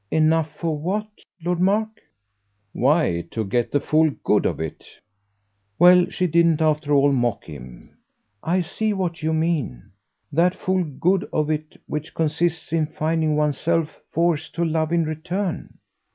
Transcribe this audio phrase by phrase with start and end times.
[0.09, 1.05] "Enough for what,
[1.45, 1.89] Lord Mark?"
[2.73, 4.83] "Why to get the full good of it."
[5.77, 7.97] Well, she didn't after all mock at him.
[8.41, 9.91] "I see what you mean.
[10.31, 15.03] That full good of it which consists in finding one's self forced to love in
[15.05, 15.77] return."